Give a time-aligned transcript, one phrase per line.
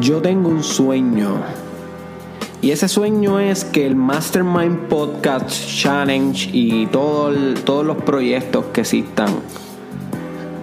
[0.00, 1.42] Yo tengo un sueño.
[2.62, 7.32] Y ese sueño es que el Mastermind Podcast Challenge y todo
[7.64, 9.28] todos los proyectos que existan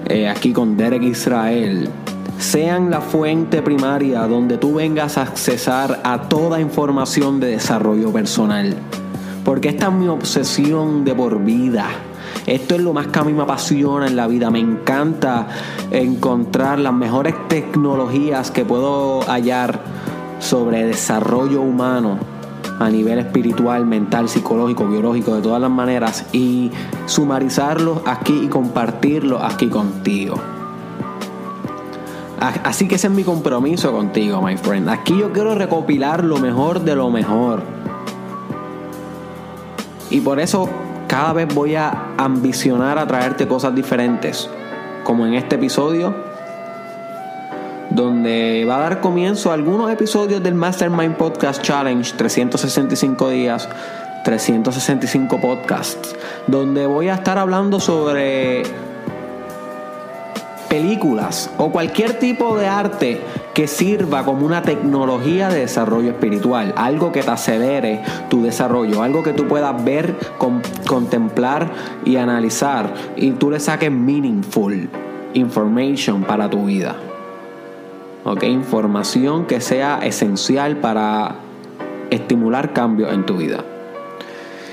[0.07, 1.89] eh, aquí con Derek Israel
[2.39, 8.75] sean la fuente primaria donde tú vengas a accesar a toda información de desarrollo personal.
[9.45, 11.89] Porque esta es mi obsesión de por vida.
[12.45, 14.49] Esto es lo más que a mí me apasiona en la vida.
[14.49, 15.47] Me encanta
[15.91, 19.79] encontrar las mejores tecnologías que puedo hallar
[20.39, 22.19] sobre desarrollo humano
[22.79, 26.71] a nivel espiritual, mental, psicológico, biológico, de todas las maneras y
[27.05, 30.35] sumarizarlos aquí y compartirlos aquí contigo.
[32.39, 34.89] Así que ese es mi compromiso contigo, my friend.
[34.89, 37.63] Aquí yo quiero recopilar lo mejor de lo mejor.
[40.11, 40.69] Y por eso
[41.17, 44.47] cada vez voy a ambicionar a traerte cosas diferentes.
[45.03, 46.13] Como en este episodio,
[47.89, 53.67] donde va a dar comienzo a algunos episodios del Mastermind Podcast Challenge 365 días,
[54.25, 58.61] 365 podcasts, donde voy a estar hablando sobre
[60.69, 63.21] películas o cualquier tipo de arte
[63.55, 69.23] que sirva como una tecnología de desarrollo espiritual, algo que te acelere tu desarrollo, algo
[69.23, 70.15] que tú puedas ver,
[70.87, 71.69] contemplar
[72.05, 74.89] y analizar y tú le saques meaningful
[75.33, 76.95] information para tu vida.
[78.41, 81.35] Información que sea esencial para
[82.09, 83.63] estimular cambios en tu vida.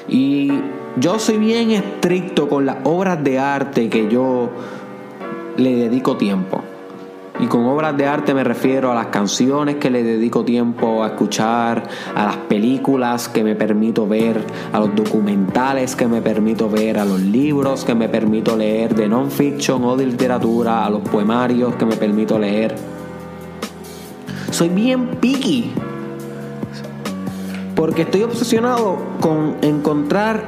[0.08, 0.52] Y
[0.96, 4.50] yo soy bien estricto con las obras de arte que yo
[5.56, 6.62] le dedico tiempo.
[7.40, 11.08] Y con obras de arte me refiero a las canciones que le dedico tiempo a
[11.08, 11.82] escuchar,
[12.14, 14.40] a las películas que me permito ver,
[14.72, 19.08] a los documentales que me permito ver, a los libros que me permito leer de
[19.08, 22.76] non-fiction o de literatura, a los poemarios que me permito leer.
[24.52, 25.72] Soy bien picky.
[27.74, 30.46] Porque estoy obsesionado con encontrar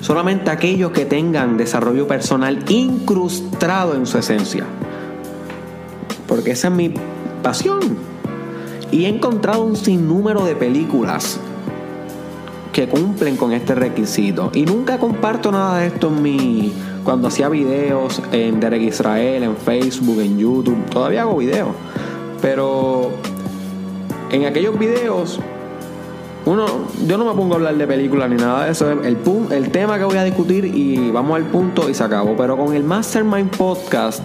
[0.00, 4.64] solamente aquellos que tengan desarrollo personal incrustado en su esencia.
[6.40, 6.94] Porque esa es mi
[7.42, 7.80] pasión.
[8.90, 11.38] Y he encontrado un sinnúmero de películas
[12.72, 14.50] que cumplen con este requisito.
[14.54, 16.72] Y nunca comparto nada de esto en mi.
[17.04, 20.82] Cuando hacía videos en Derek Israel, en Facebook, en YouTube.
[20.88, 21.68] Todavía hago videos.
[22.40, 23.10] Pero
[24.30, 25.40] en aquellos videos
[26.46, 26.64] uno,
[27.06, 28.90] yo no me pongo a hablar de películas ni nada de eso.
[28.90, 29.18] El,
[29.50, 32.34] el tema que voy a discutir y vamos al punto y se acabó.
[32.34, 34.22] Pero con el Mastermind Podcast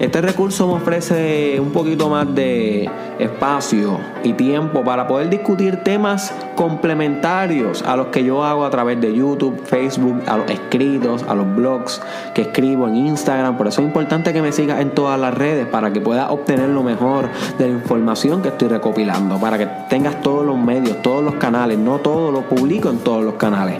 [0.00, 6.34] este recurso me ofrece un poquito más de espacio y tiempo para poder discutir temas
[6.56, 11.34] complementarios a los que yo hago a través de YouTube, Facebook, a los escritos, a
[11.34, 12.02] los blogs
[12.34, 13.56] que escribo en Instagram.
[13.56, 16.70] Por eso es importante que me sigas en todas las redes para que puedas obtener
[16.70, 17.28] lo mejor
[17.58, 21.78] de la información que estoy recopilando, para que tengas todos los medios, todos los canales.
[21.78, 23.78] No todo lo publico en todos los canales.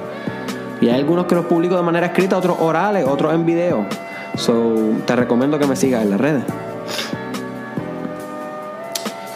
[0.80, 3.86] Y hay algunos que los publico de manera escrita, otros orales, otros en video.
[4.36, 4.74] So,
[5.06, 6.44] te recomiendo que me sigas en las redes.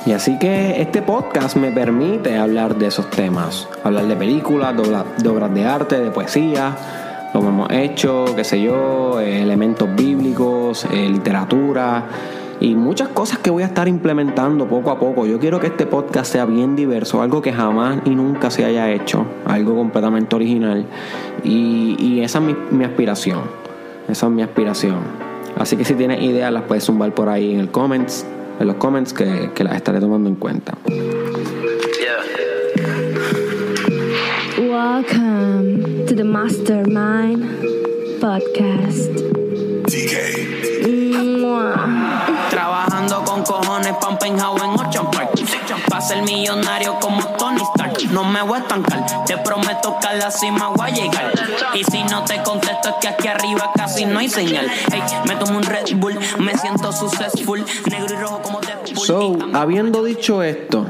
[0.06, 5.28] Y así que este podcast me permite hablar de esos temas, hablar de películas, de
[5.28, 6.74] obras de arte, de poesía,
[7.34, 12.04] lo que hemos hecho, qué sé yo, elementos bíblicos, eh, literatura
[12.58, 15.26] y muchas cosas que voy a estar implementando poco a poco.
[15.26, 18.90] Yo quiero que este podcast sea bien diverso, algo que jamás y nunca se haya
[18.90, 20.86] hecho, algo completamente original
[21.44, 23.67] y, esa es mi aspiración.
[24.08, 25.00] Esa es mi aspiración.
[25.58, 28.24] Así que si tienes ideas las puedes zumbar por ahí en el comments,
[28.58, 30.78] en los comments que, que las estaré tomando en cuenta.
[34.58, 37.44] Welcome to the Mastermind
[38.18, 39.10] Podcast.
[42.50, 45.27] Trabajando con cojones, pumping how en Park.
[45.98, 48.12] Pa' ser millonario como Tony Stark.
[48.12, 51.32] No me voy a estancar, te prometo que a la cima voy a llegar.
[51.74, 54.68] Y si no te contesto es que aquí arriba casi no hay señal.
[54.92, 57.64] Hey, me tomo un Red Bull, me siento successful.
[57.90, 60.86] Negro y rojo como te So, habiendo dicho esto,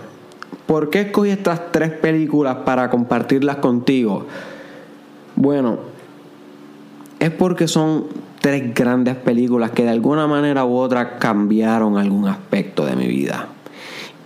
[0.67, 4.27] ¿por qué escogí estas tres películas para compartirlas contigo?
[5.37, 5.79] Bueno,
[7.19, 8.09] es porque son
[8.43, 13.49] tres grandes películas que de alguna manera u otra cambiaron algún aspecto de mi vida.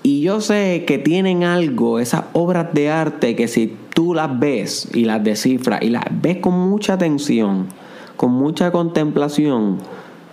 [0.03, 4.89] Y yo sé que tienen algo, esas obras de arte que si tú las ves
[4.93, 7.69] y las descifras y las ves con mucha atención,
[8.17, 9.79] con mucha contemplación,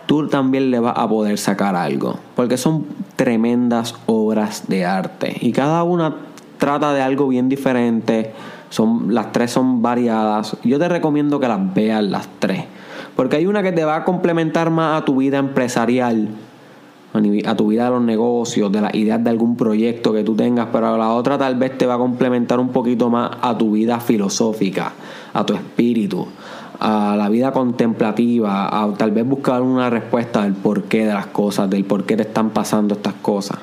[0.08, 2.18] tú también le vas a poder sacar algo.
[2.36, 2.86] Porque son
[3.16, 5.38] tremendas obras de arte.
[5.40, 6.16] Y cada una
[6.58, 8.34] trata de algo bien diferente.
[8.72, 10.58] Son, las tres son variadas.
[10.64, 12.66] Yo te recomiendo que las veas las tres.
[13.16, 16.30] Porque hay una que te va a complementar más a tu vida empresarial
[17.46, 20.68] a, tu vida de los negocios, de las ideas de algún proyecto que tú tengas,
[20.72, 24.00] pero la otra tal vez te va a complementar un poquito más a tu vida
[24.00, 24.94] filosófica,
[25.34, 26.28] a tu espíritu,
[26.80, 31.70] a la vida contemplativa, a tal vez buscar una respuesta del porqué de las cosas,
[31.70, 33.60] del por qué te están pasando estas cosas.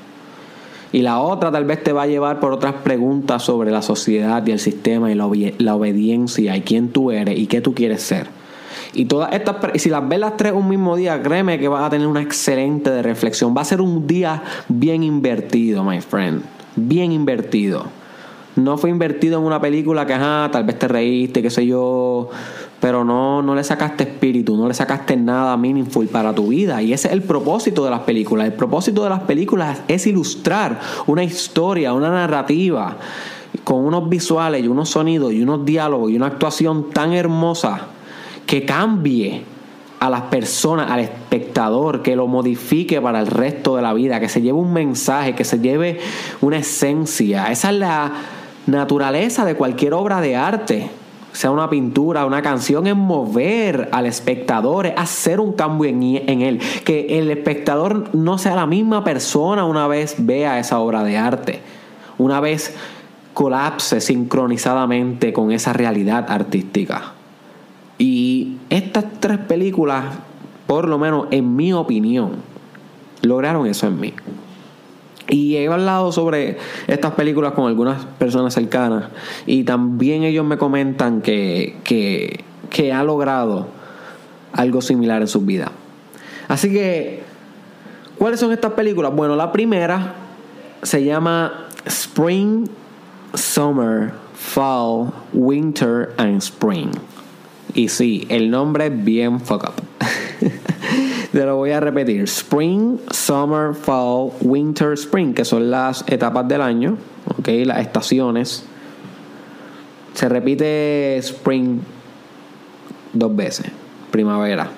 [0.93, 4.47] Y la otra tal vez te va a llevar por otras preguntas sobre la sociedad
[4.47, 8.36] y el sistema y la obediencia y quién tú eres y qué tú quieres ser.
[8.95, 11.91] Y todas estas, si las ves las tres un mismo día, créeme que vas a
[11.91, 13.55] tener una excelente de reflexión.
[13.57, 16.43] Va a ser un día bien invertido, my friend.
[16.77, 17.85] Bien invertido.
[18.57, 22.31] No fue invertido en una película que, ajá, tal vez te reíste, qué sé yo,
[22.81, 26.81] pero no, no le sacaste espíritu, no le sacaste nada meaningful para tu vida.
[26.81, 28.47] Y ese es el propósito de las películas.
[28.47, 32.97] El propósito de las películas es ilustrar una historia, una narrativa,
[33.63, 37.89] con unos visuales y unos sonidos y unos diálogos y una actuación tan hermosa
[38.47, 39.43] que cambie
[39.99, 44.29] a las personas, al espectador, que lo modifique para el resto de la vida, que
[44.29, 45.99] se lleve un mensaje, que se lleve
[46.41, 47.51] una esencia.
[47.51, 48.13] Esa es la
[48.67, 50.91] naturaleza de cualquier obra de arte,
[51.33, 56.43] sea una pintura, una canción, es mover al espectador, es hacer un cambio en, en
[56.43, 61.19] él, que el espectador no sea la misma persona una vez vea esa obra de
[61.19, 61.61] arte,
[62.19, 62.75] una vez
[63.35, 67.16] colapse sincronizadamente con esa realidad artística.
[68.97, 70.05] Estas tres películas,
[70.67, 72.37] por lo menos en mi opinión,
[73.21, 74.15] lograron eso en mí.
[75.29, 76.57] Y he hablado sobre
[76.87, 79.11] estas películas con algunas personas cercanas
[79.45, 83.67] y también ellos me comentan que, que, que ha logrado
[84.55, 85.73] algo similar en sus vidas.
[86.49, 87.23] Así que,
[88.17, 89.15] ¿cuáles son estas películas?
[89.15, 90.15] Bueno, la primera
[90.83, 92.67] se llama Spring,
[93.35, 96.93] Summer, Fall, Winter and Spring.
[97.77, 99.75] Y sí, el nombre es bien fuck up.
[101.33, 102.23] Te lo voy a repetir.
[102.23, 106.97] Spring, Summer, Fall, Winter, Spring, que son las etapas del año,
[107.39, 107.49] ¿ok?
[107.67, 108.65] Las estaciones.
[110.15, 111.81] Se repite Spring
[113.13, 113.67] dos veces,
[114.11, 114.71] primavera.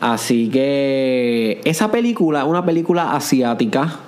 [0.00, 3.98] Así que esa película, una película asiática,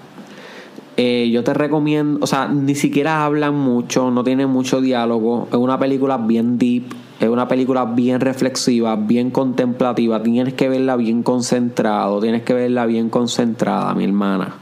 [0.96, 5.58] eh, yo te recomiendo, o sea, ni siquiera hablan mucho, no tiene mucho diálogo, es
[5.58, 6.84] una película bien deep,
[7.19, 10.23] es una película bien reflexiva, bien contemplativa.
[10.23, 12.21] Tienes que verla bien concentrado.
[12.21, 14.55] Tienes que verla bien concentrada, mi hermana.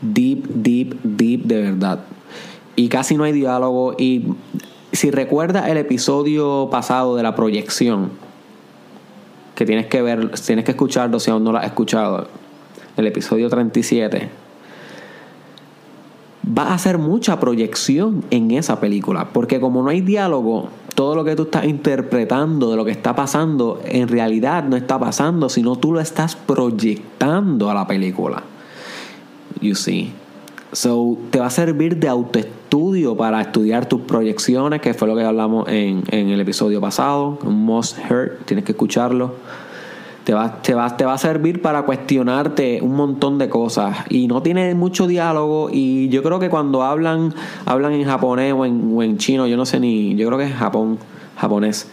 [0.00, 2.00] Deep, deep, deep de verdad.
[2.76, 3.94] Y casi no hay diálogo.
[3.98, 4.28] Y
[4.92, 8.10] si recuerdas el episodio pasado de la proyección,
[9.54, 12.26] que tienes que ver, tienes que escucharlo si aún no lo has escuchado,
[12.96, 14.30] el episodio 37
[16.46, 21.24] va a hacer mucha proyección en esa película, porque como no hay diálogo, todo lo
[21.24, 25.76] que tú estás interpretando de lo que está pasando en realidad no está pasando, sino
[25.76, 28.42] tú lo estás proyectando a la película.
[29.60, 30.12] You see.
[30.72, 35.22] So, te va a servir de autoestudio para estudiar tus proyecciones, que fue lo que
[35.22, 39.34] hablamos en, en el episodio pasado, must hear, tienes que escucharlo
[40.24, 43.96] te va, te, va, te va a servir para cuestionarte un montón de cosas.
[44.08, 45.68] Y no tiene mucho diálogo.
[45.72, 47.34] Y yo creo que cuando hablan
[47.66, 50.44] hablan en japonés o en, o en chino yo no sé ni yo creo que
[50.44, 50.98] es Japón
[51.36, 51.88] japonés.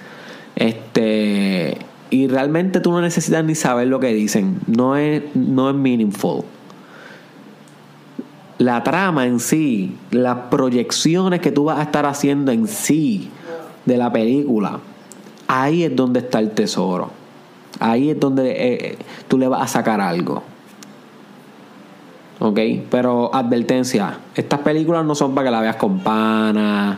[0.56, 1.78] Este
[2.12, 4.60] y realmente tú no necesitas ni saber lo que dicen.
[4.68, 6.44] No es no es meaningful.
[8.60, 13.30] La trama en sí las proyecciones que tú vas a estar haciendo en sí
[13.86, 14.80] de la película
[15.48, 17.19] ahí es donde está el tesoro
[17.80, 18.98] Ahí es donde eh,
[19.28, 20.44] tú le vas a sacar algo.
[22.40, 22.60] ¿Ok?
[22.90, 26.98] Pero advertencia, estas películas no son para que la veas con panas,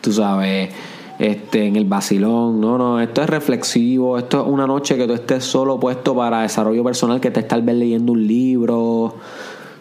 [0.00, 0.70] tú sabes,
[1.18, 2.60] este, en el vacilón.
[2.60, 4.18] No, no, esto es reflexivo.
[4.18, 7.62] Esto es una noche que tú estés solo puesto para desarrollo personal, que te tal
[7.62, 9.14] vez leyendo un libro,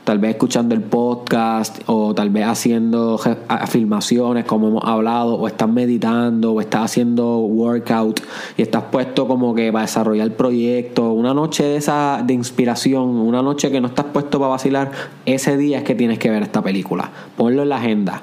[0.07, 5.67] tal vez escuchando el podcast o tal vez haciendo afirmaciones como hemos hablado o estás
[5.67, 8.21] meditando o estás haciendo workout
[8.55, 11.13] y estás puesto como que para desarrollar proyectos.
[11.13, 14.91] Una noche de esa de inspiración una noche que no estás puesto para vacilar
[15.25, 17.11] ese día es que tienes que ver esta película.
[17.35, 18.21] Ponlo en la agenda.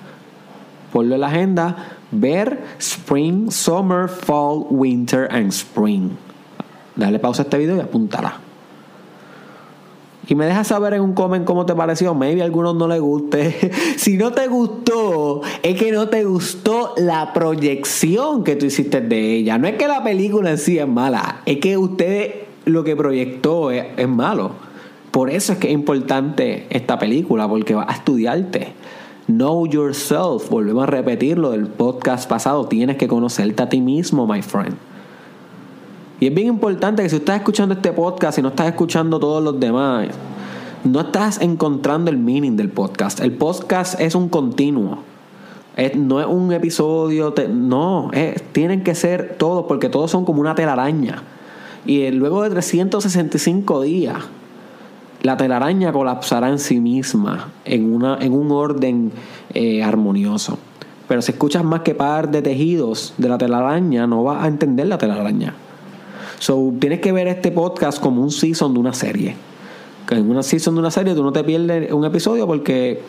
[0.91, 1.77] Ponlo en la agenda
[2.11, 6.13] ver Spring, Summer, Fall, Winter and Spring.
[6.97, 8.44] Dale pausa a este video y apúntala
[10.27, 12.15] y me dejas saber en un comment cómo te pareció.
[12.15, 13.71] Maybe a algunos no les guste.
[13.97, 19.35] si no te gustó, es que no te gustó la proyección que tú hiciste de
[19.35, 19.59] ella.
[19.59, 23.71] No es que la película en sí es mala, es que usted lo que proyectó
[23.71, 24.53] es, malo.
[25.11, 28.73] Por eso es que es importante esta película, porque va a estudiarte.
[29.27, 30.51] Know yourself.
[30.51, 32.67] Volvemos a repetir lo del podcast pasado.
[32.67, 34.77] Tienes que conocerte a ti mismo, my friend.
[36.21, 39.43] Y es bien importante que si estás escuchando este podcast y no estás escuchando todos
[39.43, 40.09] los demás,
[40.85, 43.21] no estás encontrando el meaning del podcast.
[43.21, 44.99] El podcast es un continuo.
[45.97, 48.11] no es un episodio, no,
[48.53, 51.23] tienen que ser todos porque todos son como una telaraña.
[51.87, 54.17] Y luego de 365 días,
[55.23, 59.11] la telaraña colapsará en sí misma en, una, en un orden
[59.53, 60.59] eh, armonioso.
[61.09, 64.87] Pero si escuchas más que par de tejidos de la telaraña, no vas a entender
[64.87, 65.55] la telaraña.
[66.45, 69.35] So, tienes que ver este podcast como un season de una serie.
[70.07, 73.01] Que en una season de una serie tú no te pierdes un episodio porque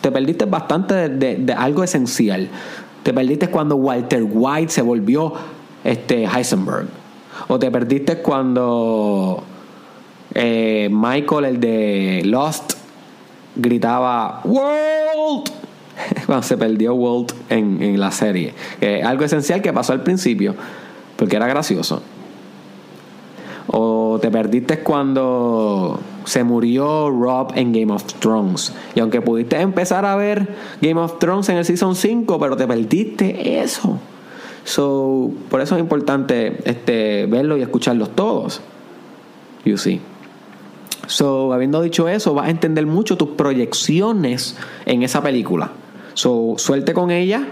[0.00, 2.48] te perdiste bastante de, algo esencial.
[3.02, 5.32] Te perdiste cuando Walter White se volvió
[5.82, 6.86] este Heisenberg.
[7.48, 9.42] O te perdiste cuando
[10.32, 12.74] eh, Michael, el de Lost,
[13.56, 15.50] gritaba World
[16.26, 18.54] cuando se perdió Walt en, en la serie.
[19.04, 20.54] algo esencial que pasó al principio,
[21.16, 22.00] porque era gracioso.
[23.68, 28.72] O te perdiste cuando se murió Rob en Game of Thrones.
[28.94, 30.48] Y aunque pudiste empezar a ver
[30.80, 33.98] Game of Thrones en el Season 5, pero te perdiste eso.
[34.64, 38.60] So, por eso es importante este, verlo y escucharlos todos.
[39.64, 40.00] You see.
[41.06, 45.70] So, habiendo dicho eso, vas a entender mucho tus proyecciones en esa película.
[46.12, 47.46] So, suelte con ella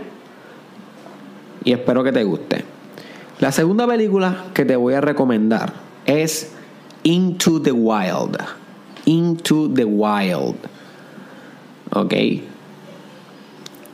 [1.64, 2.64] y espero que te guste.
[3.38, 6.52] La segunda película que te voy a recomendar es
[7.02, 8.36] Into the Wild.
[9.04, 10.56] Into the Wild.
[11.92, 12.14] ¿Ok?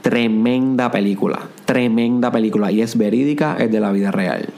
[0.03, 1.49] Tremenda película.
[1.65, 2.73] Tremenda película.
[2.73, 4.49] Y es verídica, es de la vida real.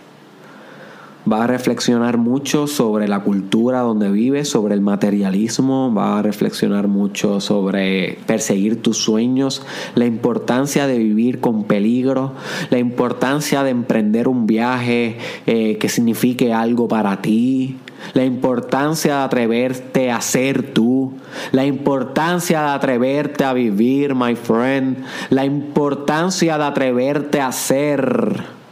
[1.30, 6.86] Va a reflexionar mucho sobre la cultura donde vive, sobre el materialismo, va a reflexionar
[6.86, 9.62] mucho sobre perseguir tus sueños,
[9.94, 12.32] la importancia de vivir con peligro,
[12.68, 15.16] la importancia de emprender un viaje
[15.46, 17.78] eh, que signifique algo para ti,
[18.12, 21.14] la importancia de atreverte a ser tú,
[21.52, 28.63] la importancia de atreverte a vivir, my friend, la importancia de atreverte a ser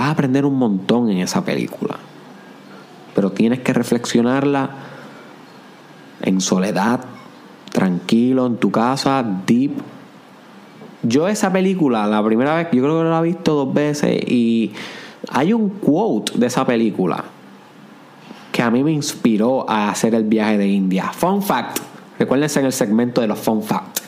[0.00, 1.98] Vas a aprender un montón en esa película.
[3.14, 4.70] Pero tienes que reflexionarla
[6.22, 7.00] en soledad,
[7.70, 9.72] tranquilo, en tu casa, deep.
[11.02, 14.72] Yo esa película, la primera vez, yo creo que la he visto dos veces y
[15.28, 17.22] hay un quote de esa película
[18.52, 21.12] que a mí me inspiró a hacer el viaje de India.
[21.12, 21.80] Fun fact,
[22.18, 23.98] recuérdense en el segmento de los fun fact.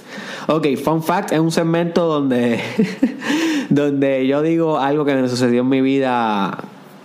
[0.49, 2.63] Ok, fun fact es un segmento donde
[3.69, 6.65] donde yo digo algo que me sucedió en mi vida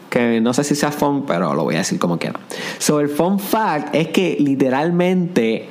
[0.10, 2.40] que no sé si sea fun, pero lo voy a decir como quiera.
[2.80, 5.68] So, el fun fact es que literalmente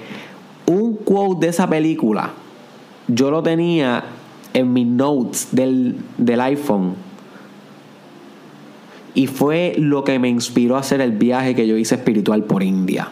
[0.66, 2.32] un quote de esa película
[3.08, 4.04] yo lo tenía
[4.52, 6.94] en mis notes del, del iPhone.
[9.14, 12.62] Y fue lo que me inspiró a hacer el viaje que yo hice espiritual por
[12.62, 13.08] India.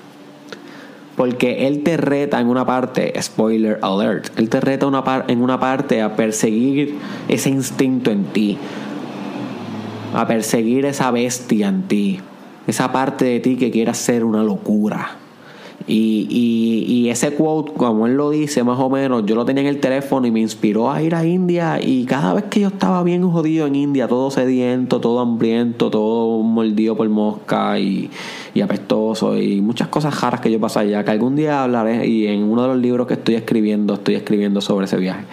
[1.16, 4.86] Porque él te reta en una parte, spoiler alert, él te reta
[5.28, 6.96] en una parte a perseguir
[7.28, 8.58] ese instinto en ti,
[10.12, 12.20] a perseguir esa bestia en ti,
[12.66, 15.23] esa parte de ti que quiere hacer una locura.
[15.86, 19.62] Y, y, y, ese quote, como él lo dice, más o menos, yo lo tenía
[19.62, 21.78] en el teléfono y me inspiró a ir a India.
[21.82, 26.42] Y cada vez que yo estaba bien jodido en India, todo sediento, todo hambriento, todo
[26.42, 28.10] mordido por mosca y,
[28.54, 32.28] y apestoso y muchas cosas raras que yo pasé allá, que algún día hablaré y
[32.28, 35.24] en uno de los libros que estoy escribiendo, estoy escribiendo sobre ese viaje.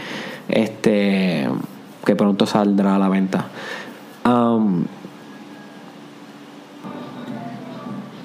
[0.50, 1.48] Este,
[2.06, 3.48] que pronto saldrá a la venta.
[4.26, 4.84] Um,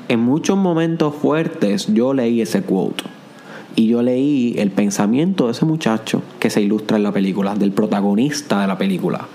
[0.09, 3.05] en muchos momentos fuertes yo leí ese quote.
[3.75, 7.73] Y yo leí el pensamiento de ese muchacho que se ilustra en la película, del
[7.73, 9.27] protagonista de la película.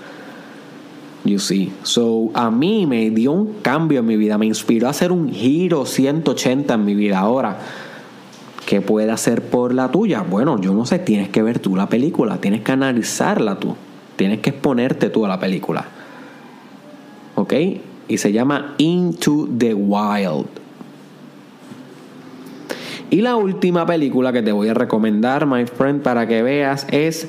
[1.24, 1.72] You see.
[1.84, 5.32] So, a mí me dio un cambio en mi vida, me inspiró a hacer un
[5.32, 7.20] giro 180 en mi vida.
[7.20, 7.58] Ahora,
[8.66, 10.22] ¿qué puede hacer por la tuya?
[10.28, 13.76] Bueno, yo no sé, tienes que ver tú la película, tienes que analizarla tú,
[14.16, 15.86] tienes que exponerte tú a la película.
[17.36, 17.54] ¿Ok?
[18.08, 20.61] Y se llama Into the Wild.
[23.12, 27.28] Y la última película que te voy a recomendar, my friend, para que veas es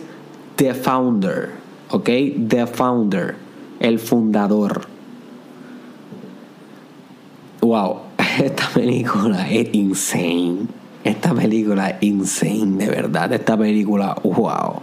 [0.56, 1.50] The Founder.
[1.90, 2.10] ¿Ok?
[2.48, 3.36] The Founder.
[3.82, 4.84] El fundador.
[7.60, 7.98] Wow.
[8.42, 10.68] Esta película es insane.
[11.04, 13.34] Esta película es insane, de verdad.
[13.34, 14.82] Esta película, wow.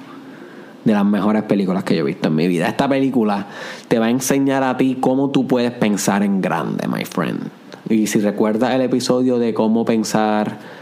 [0.85, 2.69] De las mejores películas que yo he visto en mi vida.
[2.69, 3.47] Esta película
[3.89, 7.49] te va a enseñar a ti cómo tú puedes pensar en grande, my friend.
[7.89, 10.80] Y si recuerdas el episodio de cómo pensar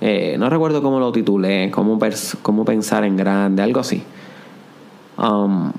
[0.00, 1.98] eh, no recuerdo cómo lo titulé, cómo,
[2.42, 4.02] cómo pensar en grande, algo así.
[5.18, 5.72] Um,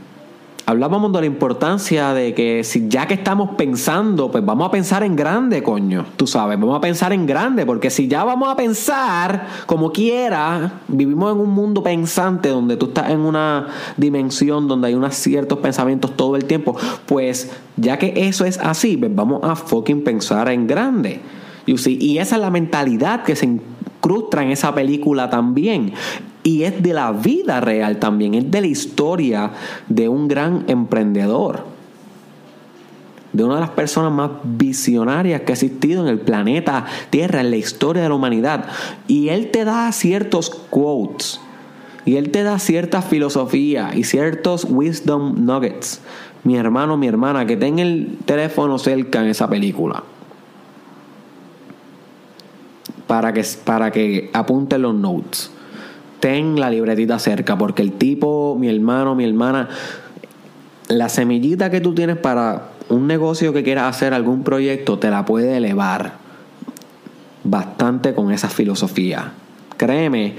[0.67, 5.01] hablábamos de la importancia de que si ya que estamos pensando, pues vamos a pensar
[5.03, 6.05] en grande, coño.
[6.17, 10.81] Tú sabes, vamos a pensar en grande, porque si ya vamos a pensar como quiera,
[10.89, 15.59] vivimos en un mundo pensante donde tú estás en una dimensión donde hay unos ciertos
[15.59, 20.49] pensamientos todo el tiempo, pues ya que eso es así, pues vamos a fucking pensar
[20.49, 21.21] en grande.
[21.65, 23.45] Y esa es la mentalidad que se
[24.07, 25.93] incrusta en esa película también.
[26.43, 29.51] Y es de la vida real también, es de la historia
[29.89, 31.65] de un gran emprendedor,
[33.33, 37.51] de una de las personas más visionarias que ha existido en el planeta Tierra, en
[37.51, 38.65] la historia de la humanidad.
[39.07, 41.41] Y él te da ciertos quotes,
[42.05, 45.99] y él te da cierta filosofía y ciertos wisdom nuggets.
[46.45, 50.03] Mi hermano, mi hermana, que ten el teléfono cerca en esa película.
[53.07, 55.51] Para que, para que apunte los notes
[56.19, 59.69] ten la libretita cerca, porque el tipo, mi hermano, mi hermana,
[60.87, 65.25] la semillita que tú tienes para un negocio que quieras hacer, algún proyecto, te la
[65.25, 66.13] puede elevar
[67.43, 69.31] bastante con esa filosofía.
[69.77, 70.35] Créeme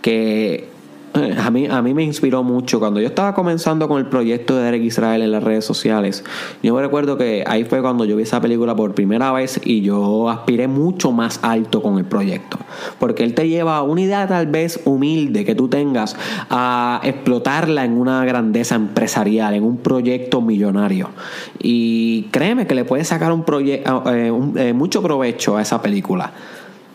[0.00, 0.71] que
[1.14, 4.64] a mí, a mí me inspiró mucho cuando yo estaba comenzando con el proyecto de
[4.64, 6.24] Derek Israel en las redes sociales.
[6.62, 9.82] Yo me recuerdo que ahí fue cuando yo vi esa película por primera vez y
[9.82, 12.58] yo aspiré mucho más alto con el proyecto.
[12.98, 16.16] Porque él te lleva a una idea tal vez humilde que tú tengas
[16.48, 21.10] a explotarla en una grandeza empresarial, en un proyecto millonario.
[21.58, 26.32] Y créeme que le puedes sacar un proyecto, eh, eh, mucho provecho a esa película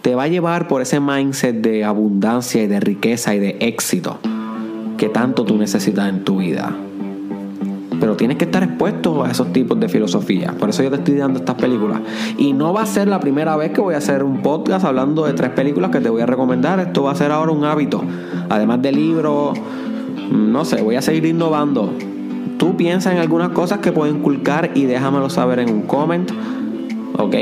[0.07, 4.19] te va a llevar por ese mindset de abundancia y de riqueza y de éxito
[4.97, 6.73] que tanto tú necesitas en tu vida.
[7.99, 10.55] Pero tienes que estar expuesto a esos tipos de filosofía.
[10.57, 11.99] Por eso yo te estoy dando estas películas.
[12.37, 15.25] Y no va a ser la primera vez que voy a hacer un podcast hablando
[15.25, 16.79] de tres películas que te voy a recomendar.
[16.79, 18.01] Esto va a ser ahora un hábito.
[18.47, 19.59] Además de libros,
[20.31, 21.91] no sé, voy a seguir innovando.
[22.57, 26.31] Tú piensa en algunas cosas que puedo inculcar y déjamelo saber en un comment.
[27.17, 27.35] ¿Ok?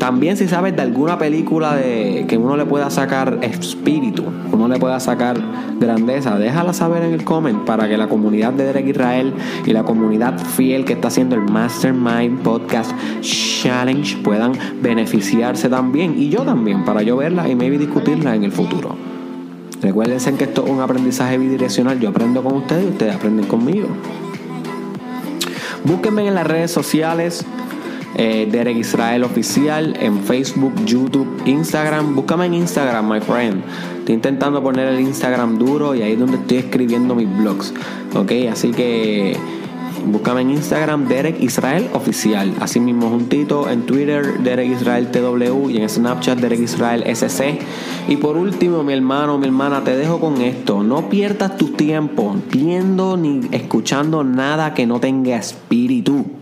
[0.00, 4.78] También si sabes de alguna película de que uno le pueda sacar espíritu, uno le
[4.78, 5.38] pueda sacar
[5.78, 9.34] grandeza, déjala saber en el comment para que la comunidad de Derek Israel
[9.66, 16.30] y la comunidad fiel que está haciendo el Mastermind Podcast Challenge puedan beneficiarse también y
[16.30, 18.96] yo también para yo verla y maybe discutirla en el futuro.
[19.82, 22.00] Recuérdense que esto es un aprendizaje bidireccional.
[22.00, 23.88] Yo aprendo con ustedes y ustedes aprenden conmigo.
[25.84, 27.44] Búsquenme en las redes sociales
[28.16, 32.14] eh, Derek Israel Oficial en Facebook, YouTube, Instagram.
[32.14, 33.62] Búscame en Instagram, my friend.
[33.98, 37.72] Estoy intentando poner el Instagram duro y ahí es donde estoy escribiendo mis blogs.
[38.14, 39.36] Ok, así que
[40.06, 42.52] búscame en Instagram, Derek Israel Oficial.
[42.60, 47.58] Así mismo juntito en Twitter, Derek Israel TW y en Snapchat, Derek Israel SC.
[48.08, 50.82] Y por último, mi hermano, mi hermana, te dejo con esto.
[50.82, 56.39] No pierdas tu tiempo viendo ni escuchando nada que no tenga espíritu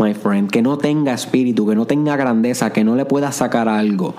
[0.00, 3.68] my friend, que no tenga espíritu, que no tenga grandeza, que no le pueda sacar
[3.68, 4.14] algo.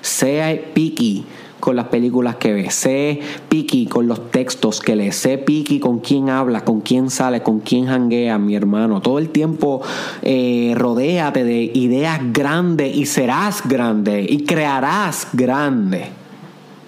[0.00, 1.26] Sea picky
[1.60, 6.00] con las películas que ve, sé picky con los textos que lee, sé picky con
[6.00, 9.00] quién habla, con quién sale, con quién hanguea, mi hermano.
[9.00, 9.80] Todo el tiempo
[10.22, 16.04] eh, rodéate de ideas grandes y serás grande y crearás grande,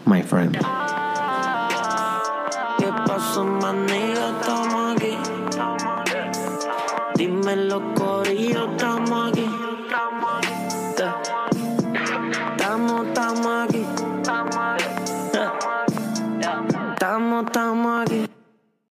[0.04, 0.58] my friend.